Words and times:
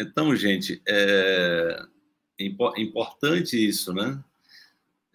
Então, 0.00 0.34
gente, 0.34 0.80
é 0.88 1.86
importante 2.78 3.54
isso, 3.54 3.92
né? 3.92 4.18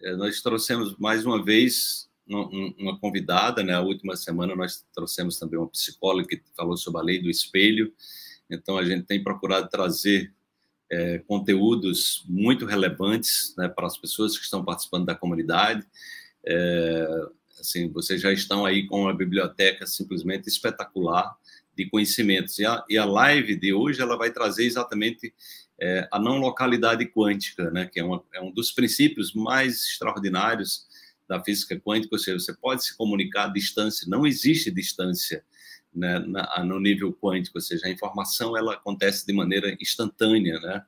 É, 0.00 0.14
nós 0.14 0.40
trouxemos 0.40 0.96
mais 0.96 1.26
uma 1.26 1.44
vez 1.44 2.08
uma 2.28 2.96
convidada, 3.00 3.64
né? 3.64 3.74
A 3.74 3.80
última 3.80 4.14
semana 4.14 4.54
nós 4.54 4.86
trouxemos 4.94 5.40
também 5.40 5.58
uma 5.58 5.68
psicóloga 5.68 6.28
que 6.28 6.42
falou 6.56 6.76
sobre 6.76 7.00
a 7.00 7.04
lei 7.04 7.20
do 7.20 7.28
espelho. 7.28 7.92
Então, 8.48 8.78
a 8.78 8.84
gente 8.84 9.04
tem 9.04 9.24
procurado 9.24 9.68
trazer 9.68 10.32
é, 10.88 11.18
conteúdos 11.18 12.24
muito 12.28 12.64
relevantes 12.64 13.56
né, 13.58 13.68
para 13.68 13.88
as 13.88 13.98
pessoas 13.98 14.38
que 14.38 14.44
estão 14.44 14.64
participando 14.64 15.06
da 15.06 15.16
comunidade. 15.16 15.84
É, 16.44 17.26
assim, 17.58 17.88
vocês 17.90 18.20
já 18.20 18.32
estão 18.32 18.64
aí 18.64 18.86
com 18.86 19.02
uma 19.02 19.14
biblioteca 19.16 19.84
simplesmente 19.84 20.48
espetacular 20.48 21.36
de 21.76 21.88
conhecimentos. 21.88 22.58
E 22.58 22.66
a, 22.66 22.84
e 22.88 22.96
a 22.96 23.04
live 23.04 23.56
de 23.56 23.72
hoje 23.72 24.00
ela 24.00 24.16
vai 24.16 24.30
trazer 24.30 24.64
exatamente 24.64 25.32
é, 25.80 26.08
a 26.10 26.18
não 26.18 26.38
localidade 26.38 27.04
quântica, 27.06 27.70
né, 27.70 27.86
que 27.86 28.00
é, 28.00 28.04
uma, 28.04 28.24
é, 28.34 28.40
um 28.40 28.50
dos 28.50 28.72
princípios 28.72 29.34
mais 29.34 29.86
extraordinários 29.86 30.86
da 31.28 31.42
física 31.42 31.78
quântica, 31.78 32.14
ou 32.14 32.18
seja, 32.18 32.38
você 32.38 32.54
pode 32.54 32.84
se 32.84 32.96
comunicar 32.96 33.44
à 33.44 33.52
distância, 33.52 34.06
não 34.08 34.26
existe 34.26 34.70
distância 34.70 35.44
né, 35.92 36.18
na, 36.20 36.64
no 36.64 36.78
nível 36.78 37.12
quântico, 37.12 37.58
ou 37.58 37.62
seja, 37.62 37.86
a 37.86 37.90
informação 37.90 38.56
ela 38.56 38.74
acontece 38.74 39.26
de 39.26 39.32
maneira 39.32 39.76
instantânea, 39.80 40.60
né? 40.60 40.84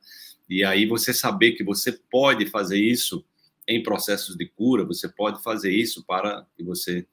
E 0.48 0.64
aí 0.64 0.86
você 0.86 1.12
saber 1.12 1.52
que 1.52 1.64
você 1.64 1.92
pode 1.92 2.46
fazer 2.46 2.78
isso 2.78 3.24
em 3.66 3.82
processos 3.82 4.36
de 4.36 4.46
cura, 4.46 4.84
você 4.84 5.08
pode 5.08 5.42
fazer 5.42 5.70
isso 5.70 6.04
para 6.06 6.46
que 6.56 6.62
você 6.62 7.06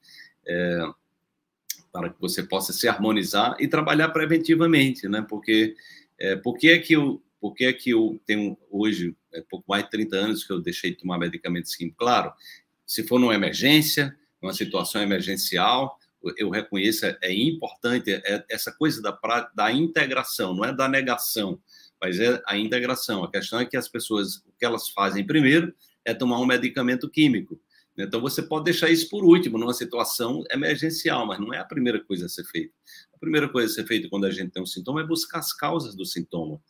é, 0.46 0.82
para 1.98 2.10
que 2.10 2.20
você 2.20 2.42
possa 2.42 2.72
se 2.72 2.88
harmonizar 2.88 3.56
e 3.58 3.66
trabalhar 3.66 4.10
preventivamente, 4.10 5.08
né? 5.08 5.24
Porque 5.28 5.74
é, 6.18 6.36
por 6.36 6.56
que 6.56 6.68
é 6.68 6.78
que 6.78 6.94
eu 6.94 7.22
por 7.38 7.54
que 7.54 7.64
é 7.64 7.72
que 7.72 7.90
eu 7.90 8.20
tenho 8.26 8.56
hoje 8.70 9.14
é, 9.32 9.40
pouco 9.42 9.64
mais 9.68 9.84
de 9.84 9.90
30 9.90 10.16
anos 10.16 10.44
que 10.44 10.52
eu 10.52 10.60
deixei 10.60 10.90
de 10.90 10.96
tomar 10.96 11.18
medicamentos 11.18 11.74
químicos? 11.74 11.98
Claro, 11.98 12.32
se 12.84 13.02
for 13.02 13.20
numa 13.20 13.34
emergência, 13.34 14.16
numa 14.40 14.54
situação 14.54 15.02
emergencial, 15.02 15.98
eu 16.36 16.50
reconheço, 16.50 17.06
é, 17.06 17.16
é 17.22 17.32
importante 17.32 18.10
é, 18.12 18.44
essa 18.50 18.72
coisa 18.72 19.00
da, 19.02 19.16
da 19.54 19.70
integração, 19.70 20.54
não 20.54 20.64
é 20.64 20.72
da 20.72 20.88
negação, 20.88 21.60
mas 22.00 22.18
é 22.18 22.42
a 22.46 22.56
integração. 22.56 23.22
A 23.22 23.30
questão 23.30 23.60
é 23.60 23.66
que 23.66 23.76
as 23.76 23.88
pessoas, 23.88 24.36
o 24.38 24.52
que 24.58 24.64
elas 24.64 24.88
fazem 24.88 25.24
primeiro 25.24 25.72
é 26.04 26.14
tomar 26.14 26.40
um 26.40 26.46
medicamento 26.46 27.08
químico. 27.08 27.60
Então, 27.98 28.20
você 28.20 28.42
pode 28.42 28.64
deixar 28.64 28.90
isso 28.90 29.08
por 29.08 29.24
último, 29.24 29.58
numa 29.58 29.72
situação 29.72 30.44
emergencial, 30.50 31.26
mas 31.26 31.38
não 31.38 31.52
é 31.52 31.58
a 31.58 31.64
primeira 31.64 32.02
coisa 32.02 32.26
a 32.26 32.28
ser 32.28 32.44
feita. 32.44 32.74
A 33.14 33.18
primeira 33.18 33.48
coisa 33.48 33.72
a 33.72 33.74
ser 33.74 33.86
feita 33.86 34.08
quando 34.08 34.26
a 34.26 34.30
gente 34.30 34.50
tem 34.50 34.62
um 34.62 34.66
sintoma 34.66 35.00
é 35.00 35.06
buscar 35.06 35.38
as 35.38 35.52
causas 35.52 35.94
do 35.94 36.04
sintoma. 36.04 36.60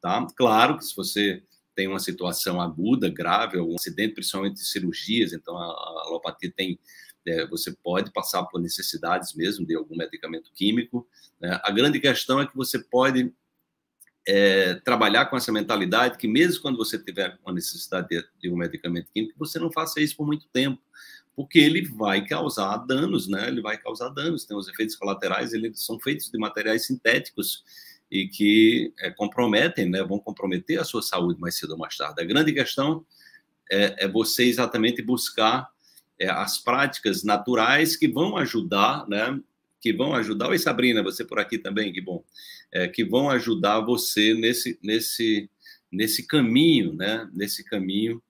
Tá? 0.00 0.26
Claro 0.36 0.78
que 0.78 0.84
se 0.84 0.96
você 0.96 1.42
tem 1.74 1.86
uma 1.86 1.98
situação 1.98 2.60
aguda, 2.60 3.08
grave, 3.08 3.58
algum 3.58 3.74
acidente, 3.74 4.14
principalmente 4.14 4.60
cirurgias, 4.60 5.32
então 5.32 5.56
a, 5.56 5.64
a 5.64 6.04
alopatia 6.06 6.52
tem 6.54 6.78
é, 7.26 7.46
você 7.46 7.72
pode 7.72 8.10
passar 8.12 8.44
por 8.44 8.60
necessidades 8.60 9.34
mesmo 9.34 9.66
de 9.66 9.74
algum 9.74 9.96
medicamento 9.96 10.50
químico. 10.54 11.06
Né? 11.38 11.60
A 11.62 11.70
grande 11.70 12.00
questão 12.00 12.40
é 12.40 12.46
que 12.46 12.56
você 12.56 12.78
pode 12.78 13.32
é, 14.26 14.74
trabalhar 14.84 15.26
com 15.26 15.36
essa 15.36 15.50
mentalidade 15.50 16.18
que 16.18 16.28
mesmo 16.28 16.62
quando 16.62 16.76
você 16.76 16.98
tiver 16.98 17.38
uma 17.44 17.54
necessidade 17.54 18.08
de, 18.08 18.24
de, 18.40 18.50
um 18.50 18.56
medicamento 18.56 19.08
químico, 19.12 19.38
você 19.38 19.58
não 19.58 19.72
faça 19.72 20.00
isso 20.00 20.16
por 20.16 20.26
muito 20.26 20.46
tempo, 20.52 20.80
porque 21.34 21.58
ele 21.58 21.82
vai 21.82 22.26
causar 22.26 22.76
danos, 22.78 23.28
né? 23.28 23.48
Ele 23.48 23.62
vai 23.62 23.78
causar 23.78 24.10
danos. 24.10 24.44
Tem 24.44 24.56
os 24.56 24.68
efeitos 24.68 24.94
colaterais, 24.96 25.52
eles 25.52 25.84
são 25.84 25.98
feitos 25.98 26.30
de 26.30 26.38
materiais 26.38 26.86
sintéticos 26.86 27.64
e 28.10 28.28
que 28.28 28.92
é, 28.98 29.10
comprometem, 29.10 29.88
né? 29.88 30.02
Vão 30.02 30.18
comprometer 30.18 30.78
a 30.78 30.84
sua 30.84 31.02
saúde 31.02 31.40
mais 31.40 31.58
cedo 31.58 31.72
ou 31.72 31.78
mais 31.78 31.96
tarde. 31.96 32.20
A 32.20 32.26
grande 32.26 32.52
questão 32.52 33.04
é, 33.70 34.04
é 34.04 34.08
você 34.08 34.44
exatamente 34.44 35.00
buscar 35.00 35.68
é, 36.18 36.28
as 36.28 36.58
práticas 36.58 37.24
naturais 37.24 37.96
que 37.96 38.06
vão 38.06 38.36
ajudar, 38.36 39.08
né? 39.08 39.40
Que 39.80 39.92
vão 39.92 40.14
ajudar. 40.14 40.48
Oi, 40.48 40.58
Sabrina, 40.58 41.02
você 41.02 41.24
por 41.24 41.38
aqui 41.38 41.58
também, 41.58 41.92
que 41.92 42.00
bom. 42.00 42.24
É, 42.72 42.86
que 42.86 43.04
vão 43.04 43.30
ajudar 43.30 43.80
você 43.80 44.34
nesse, 44.34 44.78
nesse, 44.82 45.48
nesse 45.90 46.26
caminho, 46.26 46.92
né? 46.94 47.28
Nesse 47.32 47.64
caminho 47.64 48.22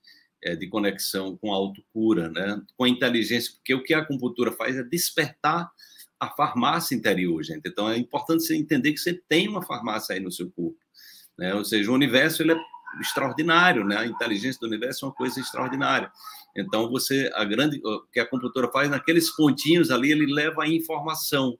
é, 0.42 0.56
de 0.56 0.68
conexão 0.68 1.36
com 1.36 1.52
a 1.52 1.56
autocura, 1.56 2.28
né? 2.30 2.60
Com 2.76 2.84
a 2.84 2.88
inteligência, 2.88 3.52
porque 3.54 3.74
o 3.74 3.82
que 3.82 3.94
a 3.94 3.98
acupuntura 3.98 4.52
faz 4.52 4.76
é 4.76 4.82
despertar 4.82 5.70
a 6.18 6.28
farmácia 6.28 6.94
interior, 6.94 7.42
gente. 7.42 7.66
Então 7.66 7.88
é 7.88 7.96
importante 7.96 8.44
você 8.44 8.54
entender 8.54 8.92
que 8.92 8.98
você 9.00 9.14
tem 9.28 9.48
uma 9.48 9.62
farmácia 9.62 10.14
aí 10.14 10.20
no 10.20 10.30
seu 10.30 10.50
corpo, 10.50 10.78
né? 11.38 11.54
Ou 11.54 11.64
seja, 11.64 11.90
o 11.90 11.94
universo 11.94 12.42
ele 12.42 12.52
é 12.52 12.56
extraordinário, 13.00 13.84
né? 13.84 13.96
A 13.98 14.06
inteligência 14.06 14.60
do 14.60 14.66
universo 14.66 15.04
é 15.04 15.08
uma 15.08 15.14
coisa 15.14 15.38
extraordinária. 15.38 16.10
Então, 16.56 16.88
você, 16.88 17.30
a 17.34 17.44
grande, 17.44 17.80
o 17.84 18.02
que 18.12 18.18
a 18.18 18.26
computadora 18.26 18.72
faz 18.72 18.90
naqueles 18.90 19.30
pontinhos 19.30 19.90
ali, 19.90 20.10
ele 20.10 20.32
leva 20.32 20.62
a 20.62 20.68
informação. 20.68 21.58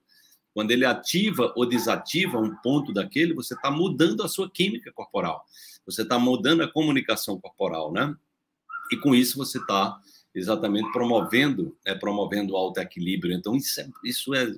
Quando 0.53 0.73
ele 0.73 0.85
ativa 0.85 1.53
ou 1.55 1.65
desativa 1.65 2.39
um 2.39 2.55
ponto 2.57 2.93
daquele, 2.93 3.35
você 3.35 3.55
está 3.55 3.71
mudando 3.71 4.23
a 4.23 4.29
sua 4.29 4.51
química 4.51 4.91
corporal. 4.93 5.45
Você 5.87 6.03
está 6.03 6.19
mudando 6.19 6.63
a 6.63 6.69
comunicação 6.69 7.41
corporal, 7.41 7.93
né? 7.93 8.15
E 8.91 8.97
com 8.97 9.15
isso 9.15 9.39
você 9.39 9.59
está 9.59 10.01
exatamente 10.35 10.91
promovendo, 10.93 11.77
né, 11.85 11.95
promovendo 11.95 12.53
o 12.53 12.57
alto 12.57 12.81
equilíbrio. 12.81 13.33
Então 13.33 13.57
isso 13.57 13.81
é, 13.81 13.89
isso 14.05 14.35
é 14.35 14.55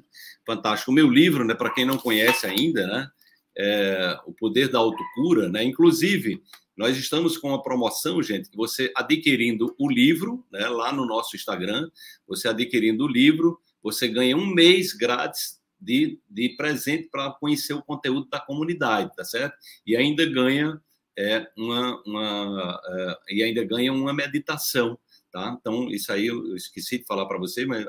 fantástico. 0.47 0.91
O 0.91 0.95
meu 0.95 1.09
livro, 1.09 1.45
né, 1.45 1.55
para 1.55 1.71
quem 1.71 1.85
não 1.85 1.97
conhece 1.97 2.47
ainda, 2.47 2.87
né, 2.87 3.11
é, 3.57 4.19
o 4.27 4.33
poder 4.33 4.69
da 4.69 4.79
autocura, 4.79 5.49
né? 5.49 5.63
Inclusive 5.63 6.43
nós 6.77 6.97
estamos 6.97 7.37
com 7.37 7.49
uma 7.49 7.63
promoção, 7.63 8.23
gente, 8.23 8.51
que 8.51 8.57
você 8.57 8.91
adquirindo 8.97 9.75
o 9.79 9.91
livro, 9.91 10.45
né, 10.51 10.67
lá 10.69 10.93
no 10.93 11.05
nosso 11.05 11.37
Instagram, 11.37 11.91
você 12.27 12.49
adquirindo 12.49 13.05
o 13.05 13.09
livro, 13.09 13.61
você 13.83 14.09
ganha 14.09 14.37
um 14.37 14.47
mês 14.47 14.93
grátis 14.93 15.61
de, 15.79 16.19
de 16.31 16.51
presente 16.57 17.09
para 17.11 17.31
conhecer 17.33 17.75
o 17.75 17.83
conteúdo 17.83 18.29
da 18.29 18.41
comunidade, 18.41 19.15
tá 19.15 19.25
certo? 19.25 19.57
E 19.87 19.97
ainda 19.97 20.25
ganha 20.25 20.81
é, 21.19 21.47
uma, 21.57 22.03
uma 22.07 22.81
é, 22.87 23.35
e 23.35 23.43
ainda 23.43 23.63
ganha 23.65 23.93
uma 23.93 24.15
meditação, 24.15 24.99
tá? 25.31 25.57
Então 25.61 25.91
isso 25.91 26.13
aí 26.13 26.27
eu 26.27 26.57
esqueci 26.57 26.99
de 26.99 27.05
falar 27.05 27.27
para 27.27 27.39
você, 27.39 27.67
mas 27.67 27.85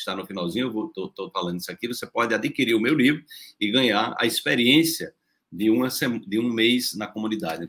está 0.00 0.16
no 0.16 0.26
finalzinho, 0.26 0.90
eu 0.96 1.06
estou 1.06 1.30
falando 1.30 1.60
isso 1.60 1.70
aqui. 1.70 1.88
Você 1.88 2.06
pode 2.06 2.34
adquirir 2.34 2.74
o 2.74 2.80
meu 2.80 2.94
livro 2.94 3.22
e 3.60 3.70
ganhar 3.70 4.14
a 4.18 4.26
experiência 4.26 5.14
de, 5.50 5.70
uma, 5.70 5.88
de 6.26 6.38
um 6.38 6.52
mês 6.52 6.94
na 6.94 7.06
comunidade. 7.06 7.64